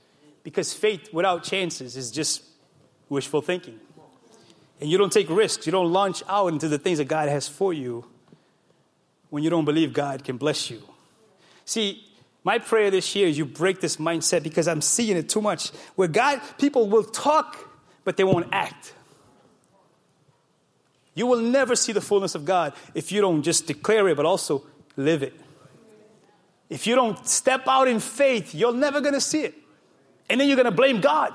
[0.44, 2.44] because faith without chances is just
[3.08, 3.80] wishful thinking.
[4.80, 5.66] And you don't take risks.
[5.66, 8.06] You don't launch out into the things that God has for you
[9.30, 10.82] when you don't believe God can bless you.
[11.66, 12.04] See,
[12.44, 15.72] my prayer this year is you break this mindset because I'm seeing it too much
[15.96, 17.58] where God, people will talk,
[18.04, 18.94] but they won't act.
[21.14, 24.26] You will never see the fullness of God if you don't just declare it, but
[24.26, 24.64] also
[24.96, 25.34] live it.
[26.70, 29.56] If you don't step out in faith, you're never going to see it.
[30.30, 31.34] And then you're going to blame God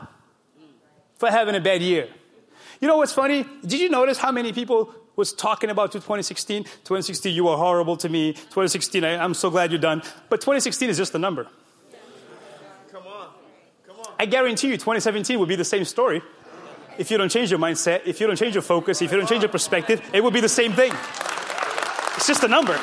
[1.16, 2.08] for having a bad year.
[2.82, 3.46] You know what's funny?
[3.64, 6.64] Did you notice how many people was talking about 2016?
[6.64, 8.32] 2016, you were horrible to me.
[8.32, 10.02] 2016, I, I'm so glad you're done.
[10.28, 11.46] But 2016 is just a number.
[12.90, 13.28] Come on.
[13.86, 14.14] Come on.
[14.18, 16.22] I guarantee you 2017 will be the same story.
[16.98, 19.28] If you don't change your mindset, if you don't change your focus, if you don't
[19.28, 20.90] change your perspective, it will be the same thing.
[22.16, 22.76] It's just a number.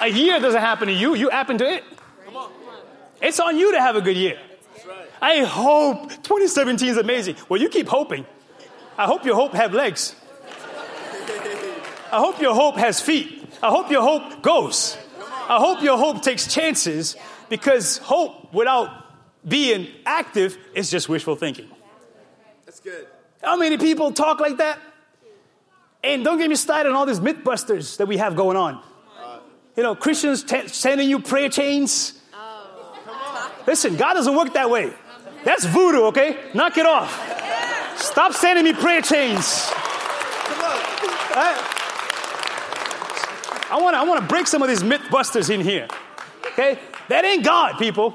[0.00, 1.84] A year doesn't happen to you, you happen to it.
[2.24, 2.50] Come on.
[3.20, 4.38] It's on you to have a good year.
[5.24, 5.42] That's right.
[5.42, 7.36] I hope 2017 is amazing.
[7.48, 8.26] Well, you keep hoping.
[8.96, 10.14] I hope your hope have legs.
[12.12, 13.42] I hope your hope has feet.
[13.62, 14.96] I hope your hope goes.
[15.48, 17.16] I hope your hope takes chances
[17.48, 18.88] because hope without
[19.46, 21.68] being active is just wishful thinking.
[22.64, 23.06] That's good.
[23.42, 24.78] How many people talk like that?
[26.02, 28.82] And don't get me started on all these mythbusters that we have going on.
[29.76, 32.20] You know, Christians t- sending you prayer chains.
[32.32, 33.52] Oh.
[33.66, 34.92] Listen, God doesn't work that way.
[35.44, 36.38] That's voodoo, okay?
[36.54, 37.12] Knock it off.
[37.96, 39.70] Stop sending me prayer chains.
[39.70, 40.78] Come on.
[41.36, 41.74] Right?
[43.70, 45.88] I want to I wanna break some of these mythbusters in here.
[46.52, 46.78] Okay?
[47.08, 48.14] That ain't God, people.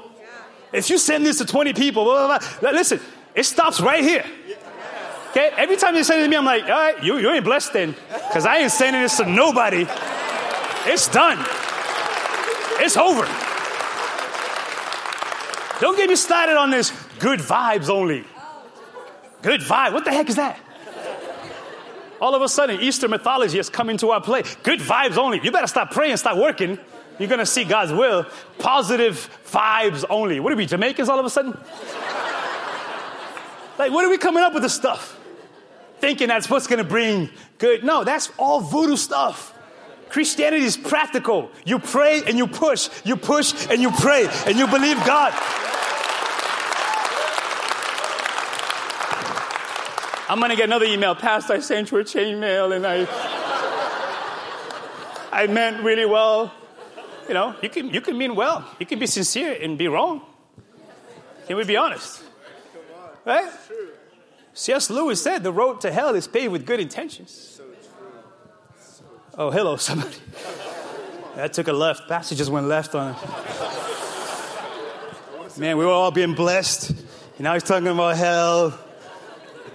[0.72, 3.00] If you send this to 20 people, blah, blah, blah, listen,
[3.34, 4.24] it stops right here.
[5.30, 5.50] Okay?
[5.56, 7.72] Every time you send it to me, I'm like, all right, you, you ain't blessed
[7.72, 7.94] then.
[8.28, 9.86] Because I ain't sending this to nobody.
[10.86, 11.38] It's done.
[12.80, 13.26] It's over.
[15.80, 18.24] Don't get me started on this good vibes only.
[19.42, 19.92] Good vibe.
[19.92, 20.58] What the heck is that?
[22.20, 24.42] All of a sudden, Eastern mythology has come into our play.
[24.62, 25.40] Good vibes only.
[25.42, 26.78] You better stop praying, start working.
[27.18, 28.26] You're going to see God's will.
[28.58, 30.40] Positive vibes only.
[30.40, 31.52] What are we, Jamaicans all of a sudden?
[33.78, 35.18] like, what are we coming up with this stuff?
[35.98, 37.84] Thinking that's what's going to bring good.
[37.84, 39.54] No, that's all voodoo stuff.
[40.10, 41.50] Christianity is practical.
[41.64, 42.88] You pray and you push.
[43.04, 45.32] You push and you pray and you believe God.
[50.30, 51.16] I'm gonna get another email.
[51.16, 53.04] Pastor, I sent you a chain mail and I
[55.32, 56.54] I meant really well.
[57.26, 58.64] You know, you can you can mean well.
[58.78, 60.20] You can be sincere and be wrong.
[61.48, 62.22] Can we be honest?
[63.24, 63.50] Right?
[64.54, 64.88] C.S.
[64.88, 67.60] Lewis said the road to hell is paved with good intentions.
[69.36, 70.14] Oh, hello, somebody.
[71.34, 72.08] That took a left.
[72.08, 73.18] Pastor just went left on it.
[75.58, 76.90] Man, we were all being blessed.
[76.90, 78.78] And now he's talking about hell.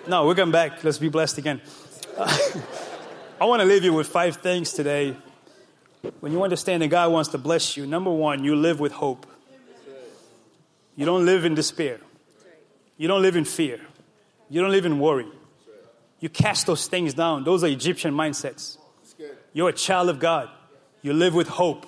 [0.08, 0.84] No, we're going back.
[0.84, 1.62] Let's be blessed again.
[2.20, 5.18] I want to leave you with five things today.
[6.20, 9.26] When you understand that God wants to bless you, number one, you live with hope.
[10.96, 12.00] You don't live in despair.
[12.98, 13.82] You don't live in fear.
[14.48, 15.26] You don't live in worry.
[16.20, 17.44] You cast those things down.
[17.44, 18.78] Those are Egyptian mindsets.
[19.54, 20.50] You're a child of God.
[21.02, 21.88] You live with hope.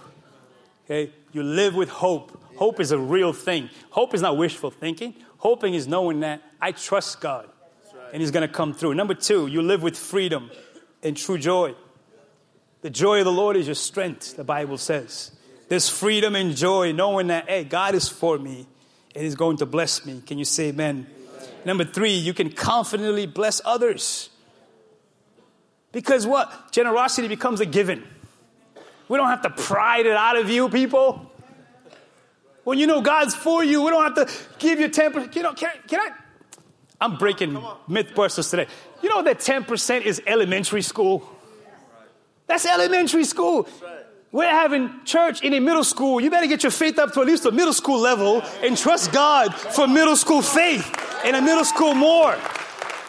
[0.85, 1.13] Okay?
[1.33, 2.41] You live with hope.
[2.55, 3.69] Hope is a real thing.
[3.91, 5.13] Hope is not wishful thinking.
[5.37, 7.47] Hoping is knowing that I trust God
[8.13, 8.93] and He's going to come through.
[8.93, 10.51] Number two, you live with freedom
[11.03, 11.75] and true joy.
[12.81, 15.31] The joy of the Lord is your strength, the Bible says.
[15.69, 18.67] There's freedom and joy knowing that, hey, God is for me
[19.17, 20.21] and He's going to bless me.
[20.25, 21.07] Can you say amen?
[21.09, 21.49] amen?
[21.65, 24.29] Number three, you can confidently bless others.
[25.91, 26.71] Because what?
[26.71, 28.03] Generosity becomes a given.
[29.09, 31.31] We don't have to pride it out of you, people.
[32.63, 35.35] When you know God's for you, we don't have to give you 10%.
[35.35, 36.09] You know, can, can I?
[36.99, 38.67] I'm breaking myth busters today.
[39.01, 41.29] You know that 10% is elementary school?
[42.47, 43.67] That's elementary school.
[44.31, 46.19] We're having church in a middle school.
[46.19, 49.11] You better get your faith up to at least a middle school level and trust
[49.11, 50.85] God for middle school faith
[51.23, 52.37] and a middle school more.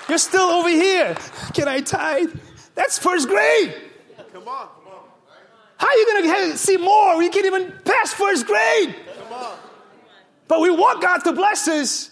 [0.08, 1.16] You're still over here.
[1.54, 2.34] Can I tithe?
[2.74, 3.74] That's first grade.
[4.32, 4.68] Come on.
[4.68, 5.02] come on.
[5.76, 8.94] How are you going to see more you can't even pass first grade?
[9.18, 9.58] Come on.
[10.46, 12.10] But we want God to bless us,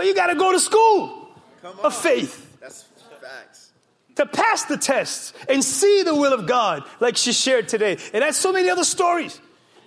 [0.00, 1.28] but you got to go to school
[1.82, 2.84] of faith That's
[3.20, 3.70] facts.
[4.16, 7.98] to pass the tests and see the will of God, like she shared today.
[8.14, 9.38] And that's so many other stories.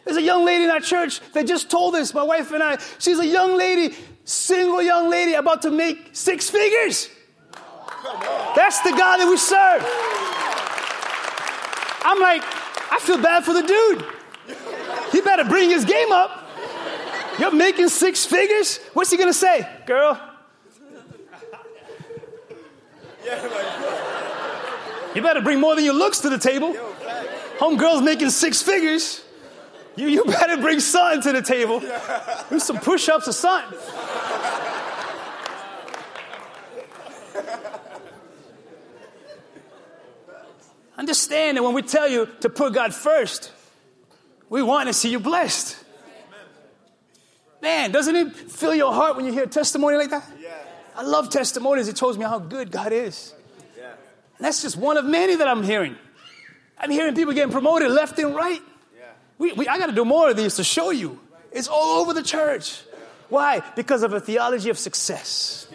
[0.05, 2.77] There's a young lady in our church that just told us, my wife and I,
[2.99, 7.09] she's a young lady, single young lady about to make six figures.
[8.55, 9.81] That's the God that we serve.
[12.05, 12.43] I'm like,
[12.91, 14.05] I feel bad for the dude.
[15.11, 16.42] He better bring his game up.
[17.39, 18.77] You're making six figures?
[18.93, 19.67] What's he gonna say?
[19.85, 20.19] Girl,
[25.15, 26.73] You better bring more than your looks to the table.
[27.59, 29.23] Homegirl's making six figures.
[29.95, 31.81] You, you better bring something to the table.
[32.49, 33.79] Do some push ups or something.
[40.97, 43.51] Understand that when we tell you to put God first,
[44.49, 45.82] we want to see you blessed.
[47.63, 50.29] Man, doesn't it fill your heart when you hear a testimony like that?
[50.41, 50.49] Yeah.
[50.97, 51.87] I love testimonies.
[51.87, 53.33] It shows me how good God is.
[53.77, 53.85] Yeah.
[54.37, 55.95] And that's just one of many that I'm hearing.
[56.77, 58.61] I'm hearing people getting promoted left and right.
[58.97, 59.05] Yeah.
[59.37, 61.17] We, we, I got to do more of these to show you.
[61.53, 62.81] It's all over the church.
[63.29, 63.63] Why?
[63.77, 65.67] Because of a theology of success.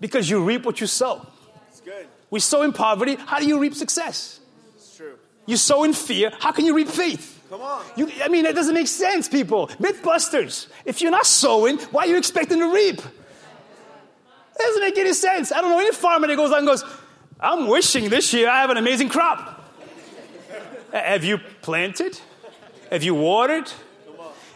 [0.00, 1.26] Because you reap what you sow.
[1.82, 2.06] Good.
[2.28, 3.14] We sow in poverty.
[3.14, 4.38] How do you reap success?
[4.76, 5.14] It's true.
[5.46, 6.30] You sow in fear.
[6.38, 7.39] How can you reap faith?
[7.50, 7.84] Come on.
[7.96, 9.66] You, I mean, that doesn't make sense, people.
[9.80, 10.68] Mythbusters.
[10.84, 12.98] If you're not sowing, why are you expecting to reap?
[12.98, 15.50] That doesn't make any sense.
[15.50, 16.84] I don't know any farmer that goes out and goes,
[17.40, 19.68] I'm wishing this year I have an amazing crop.
[20.92, 22.20] have you planted?
[22.88, 23.72] Have you watered?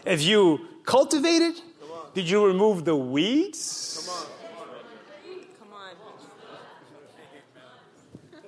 [0.07, 1.55] Have you cultivated?
[2.13, 4.07] Did you remove the weeds?
[4.07, 4.25] Come on.
[5.59, 5.95] Come on.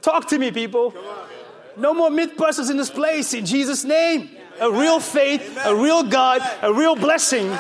[0.02, 0.94] Talk to me, people.
[1.78, 4.32] No more mythbusters in this place in Jesus' name.
[4.60, 7.56] A real faith, a real God, a real blessing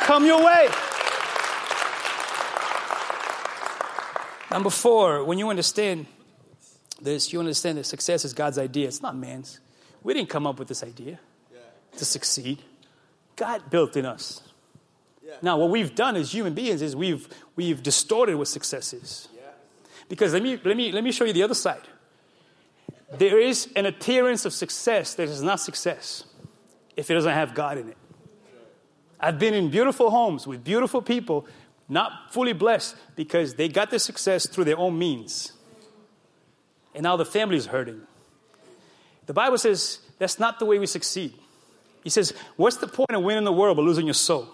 [0.00, 0.68] come your way.
[4.50, 6.06] Number four, when you understand
[7.00, 8.88] this, you understand that success is God's idea.
[8.88, 9.60] It's not man's.
[10.02, 11.20] We didn't come up with this idea
[11.98, 12.58] to succeed.
[13.36, 14.42] God built in us.
[15.42, 19.28] Now, what we've done as human beings is we've, we've distorted what success is.
[20.08, 21.82] Because let me, let, me, let me show you the other side.
[23.18, 26.24] There is an appearance of success that is not success
[26.96, 27.96] if it doesn't have God in it.
[29.18, 31.46] I've been in beautiful homes with beautiful people,
[31.88, 35.52] not fully blessed because they got their success through their own means.
[36.94, 38.00] And now the family is hurting.
[39.26, 41.34] The Bible says that's not the way we succeed.
[42.02, 44.48] He says, What's the point of winning the world but losing your soul?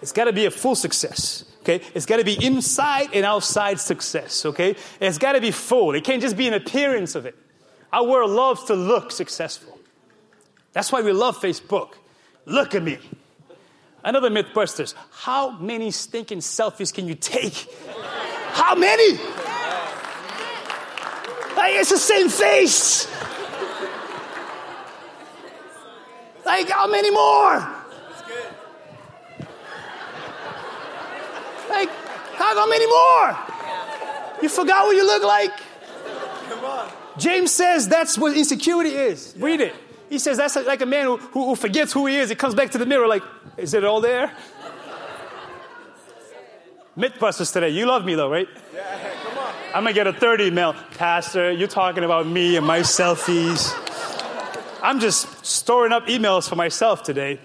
[0.00, 1.44] It's got to be a full success.
[1.60, 1.84] Okay?
[1.94, 4.46] It's got to be inside and outside success.
[4.46, 4.76] Okay?
[5.00, 5.94] It's got to be full.
[5.94, 7.36] It can't just be an appearance of it.
[7.92, 9.78] Our world loves to look successful.
[10.72, 11.94] That's why we love Facebook.
[12.44, 12.98] Look at me.
[14.04, 14.94] Another Mythbusters.
[15.10, 17.66] How many stinking selfies can you take?
[18.52, 19.18] How many?
[21.56, 23.08] Like, it's the same face.
[26.44, 27.58] Like, how many more?
[31.68, 31.90] Like,
[32.36, 33.38] how come anymore?
[34.40, 35.52] You forgot what you look like?
[37.18, 39.34] James says that's what insecurity is.
[39.38, 39.74] Read it.
[40.08, 42.30] He says that's like a man who, who, who forgets who he is.
[42.30, 43.22] He comes back to the mirror like,
[43.56, 44.32] is it all there?
[46.96, 47.68] Mythbusters today.
[47.68, 48.48] You love me though, right?
[48.74, 49.54] Yeah, come on.
[49.74, 50.74] I'm gonna get a 30 email.
[50.96, 53.72] Pastor, you're talking about me and my selfies.
[54.82, 57.38] I'm just storing up emails for myself today.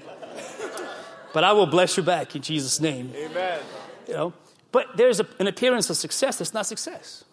[1.33, 3.11] But I will bless you back in Jesus' name.
[3.15, 3.59] Amen.
[4.07, 4.33] You know?
[4.71, 7.23] But there's a, an appearance of success that's not success.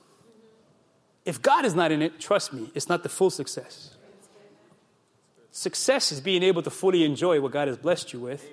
[1.25, 3.95] If God is not in it, trust me, it's not the full success.
[5.53, 8.47] Success is being able to fully enjoy what God has blessed you with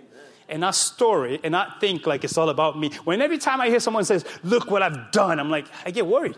[0.49, 2.89] and not store it and not think like it's all about me.
[3.03, 6.05] When every time I hear someone says, Look what I've done, I'm like, I get
[6.07, 6.35] worried.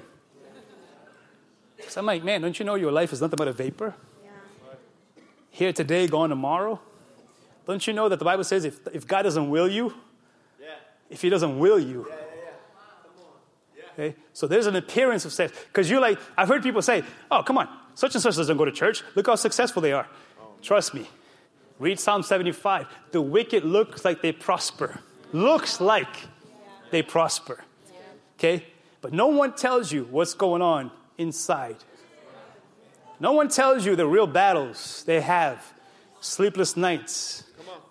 [1.88, 3.96] So I'm like, man, don't you know your life is nothing but a vapor?
[5.50, 6.80] Here today, gone tomorrow.
[7.66, 9.94] Don't you know that the Bible says if, if God doesn't will you,
[10.60, 10.68] Yeah.
[11.10, 12.29] if He doesn't will you, Yeah, yeah,
[14.00, 14.16] Okay?
[14.32, 15.58] So there's an appearance of success.
[15.68, 18.64] Because you're like, I've heard people say, oh, come on, such and such doesn't go
[18.64, 19.04] to church.
[19.16, 20.08] Look how successful they are.
[20.62, 21.08] Trust me.
[21.80, 22.88] Read Psalm 75.
[23.12, 25.00] The wicked looks like they prosper.
[25.34, 26.08] Looks like
[26.92, 27.64] they prosper.
[28.38, 28.66] Okay?
[29.02, 31.78] But no one tells you what's going on inside.
[33.20, 35.74] No one tells you the real battles they have.
[36.22, 37.44] Sleepless nights,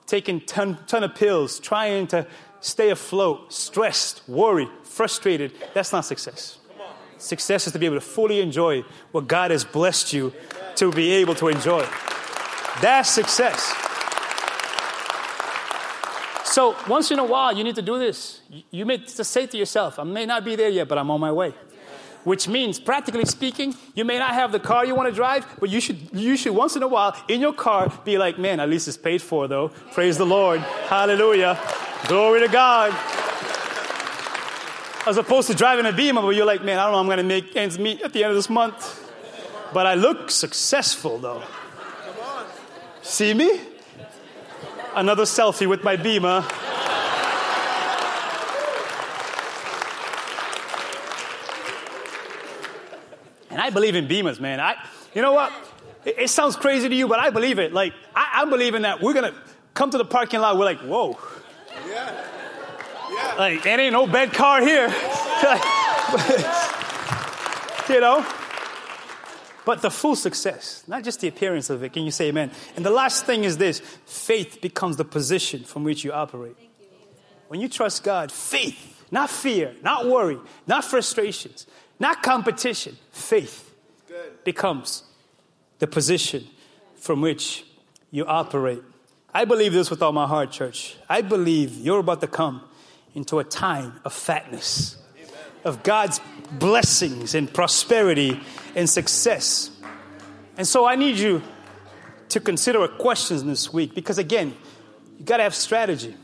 [0.07, 2.27] taking ton, ton of pills, trying to
[2.61, 5.53] stay afloat, stressed, worried, frustrated.
[5.75, 6.59] That's not success.
[7.19, 10.33] Success is to be able to fully enjoy what God has blessed you
[10.77, 11.85] to be able to enjoy.
[12.81, 13.75] That's success.
[16.45, 18.41] So once in a while, you need to do this.
[18.71, 21.21] You- may just say to yourself, I may not be there yet, but I'm on
[21.21, 21.55] my way.
[22.29, 25.71] Which means, practically speaking, you may not have the car you want to drive, but
[25.71, 28.69] you should, you should once in a while in your car be like, man, at
[28.69, 29.71] least it's paid for though.
[29.93, 30.61] Praise the Lord.
[30.61, 31.59] Hallelujah.
[32.07, 32.95] Glory to God.
[35.07, 37.17] As opposed to driving a Beamer where you're like, man, I don't know, I'm going
[37.17, 39.11] to make ends meet at the end of this month.
[39.73, 41.43] But I look successful though.
[43.01, 43.59] See me?
[44.95, 46.45] Another selfie with my Beamer.
[53.69, 54.61] I believe in Beamers, man.
[54.61, 54.77] I,
[55.15, 55.53] you know what?
[56.07, 57.75] It, it sounds crazy to you, but I believe it.
[57.75, 59.39] Like, I, I'm believing that we're going to
[59.75, 60.57] come to the parking lot.
[60.57, 61.19] We're like, whoa.
[61.87, 62.25] Yeah.
[63.11, 63.35] Yeah.
[63.37, 64.89] Like, it ain't no bed car here.
[67.91, 68.25] you know?
[69.67, 71.93] But the full success, not just the appearance of it.
[71.93, 72.51] Can you say amen?
[72.75, 76.57] And the last thing is this faith becomes the position from which you operate.
[77.49, 81.67] When you trust God, faith, not fear, not worry, not frustrations,
[81.99, 83.75] not competition, faith
[84.45, 85.03] becomes
[85.79, 86.47] the position
[86.97, 87.65] from which
[88.11, 88.83] you operate.
[89.33, 90.97] I believe this with all my heart, church.
[91.09, 92.63] I believe you're about to come
[93.15, 94.97] into a time of fatness,
[95.65, 96.21] of God's
[96.53, 98.41] blessings and prosperity
[98.75, 99.71] and success.
[100.57, 101.43] And so I need you
[102.31, 104.55] to consider questions this week because, again,
[105.19, 106.15] you got to have strategy.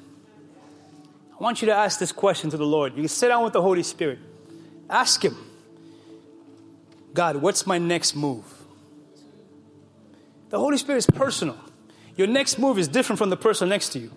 [1.33, 2.95] I want you to ask this question to the Lord.
[2.95, 4.18] You can sit down with the Holy Spirit,
[4.89, 5.37] ask Him,
[7.15, 8.45] God, what's my next move?
[10.51, 11.57] The Holy Spirit is personal.
[12.17, 14.11] Your next move is different from the person next to you.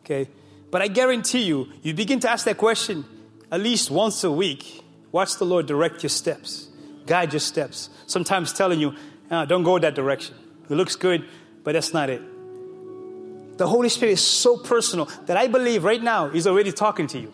[0.00, 0.28] Okay?
[0.70, 3.04] But I guarantee you, you begin to ask that question
[3.50, 4.82] at least once a week.
[5.12, 6.68] Watch the Lord direct your steps,
[7.06, 7.88] guide your steps.
[8.06, 8.94] Sometimes telling you,
[9.30, 10.34] "Ah, don't go that direction.
[10.68, 11.24] It looks good,
[11.62, 12.22] but that's not it.
[13.56, 17.18] The Holy Spirit is so personal that I believe right now He's already talking to
[17.18, 17.32] you.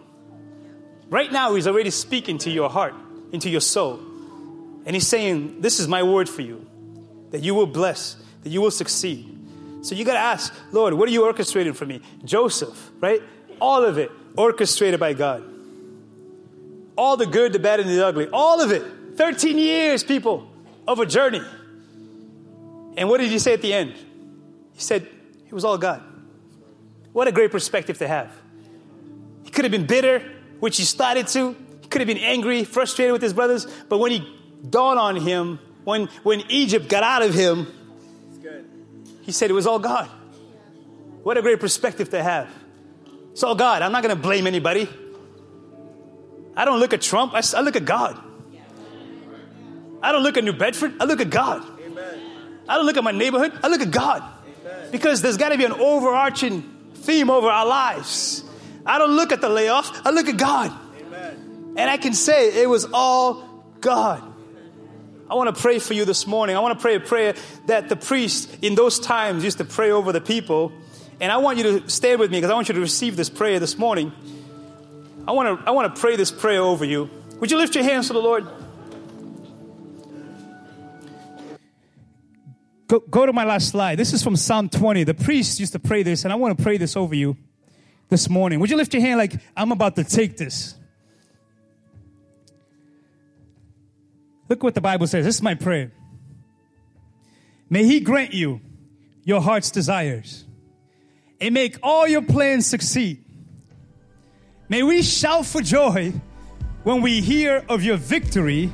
[1.08, 2.94] Right now, He's already speaking to your heart,
[3.32, 4.00] into your soul.
[4.90, 6.66] And He's saying, This is my word for you
[7.30, 9.24] that you will bless, that you will succeed.
[9.82, 12.00] So you got to ask, Lord, what are you orchestrating for me?
[12.24, 13.22] Joseph, right?
[13.60, 15.44] All of it orchestrated by God.
[16.98, 18.26] All the good, the bad, and the ugly.
[18.32, 18.82] All of it.
[19.16, 20.50] 13 years, people,
[20.88, 21.42] of a journey.
[22.96, 23.94] And what did he say at the end?
[24.72, 25.02] He said,
[25.46, 26.02] It was all God.
[27.12, 28.32] What a great perspective to have.
[29.44, 30.18] He could have been bitter,
[30.58, 31.54] which he started to.
[31.80, 33.68] He could have been angry, frustrated with his brothers.
[33.88, 37.66] But when he dawned on him, when, when Egypt got out of him,
[39.22, 40.08] he said it was all God.
[41.22, 42.48] What a great perspective to have.
[43.32, 43.82] It's all God.
[43.82, 44.88] I'm not going to blame anybody.
[46.56, 48.20] I don't look at Trump, I look at God.
[50.02, 51.62] I don't look at New Bedford, I look at God.
[51.80, 52.20] Amen.
[52.68, 54.22] I don't look at my neighborhood, I look at God.
[54.90, 56.62] Because there's got to be an overarching
[56.94, 58.44] theme over our lives.
[58.84, 60.72] I don't look at the layoff, I look at God.
[61.00, 61.74] Amen.
[61.76, 63.44] And I can say it was all
[63.80, 64.29] God.
[65.30, 66.56] I want to pray for you this morning.
[66.56, 67.34] I want to pray a prayer
[67.66, 70.72] that the priest in those times used to pray over the people.
[71.20, 73.30] And I want you to stay with me because I want you to receive this
[73.30, 74.12] prayer this morning.
[75.28, 77.08] I want to I want to pray this prayer over you.
[77.38, 78.44] Would you lift your hands to the Lord?
[82.88, 84.00] Go, go to my last slide.
[84.00, 85.04] This is from Psalm 20.
[85.04, 87.36] The priest used to pray this, and I want to pray this over you
[88.08, 88.58] this morning.
[88.58, 90.74] Would you lift your hand like I'm about to take this?
[94.50, 95.24] Look what the Bible says.
[95.24, 95.92] This is my prayer.
[97.70, 98.60] May He grant you
[99.22, 100.44] your heart's desires
[101.40, 103.24] and make all your plans succeed.
[104.68, 106.12] May we shout for joy
[106.82, 108.72] when we hear of your victory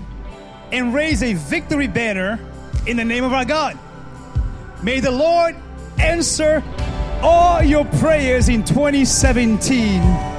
[0.72, 2.41] and raise a victory banner
[2.87, 3.79] in the name of our God.
[4.83, 5.57] May the Lord
[5.99, 6.62] answer
[7.22, 10.36] all your prayers in 2017